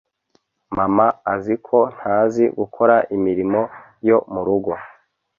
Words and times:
Mama 0.75 1.07
aziko 1.33 1.77
ntazi 1.97 2.43
gukora 2.59 2.95
imirimo 3.15 3.59
yo 4.09 4.17
mu 4.31 4.41
rugo 4.47 4.71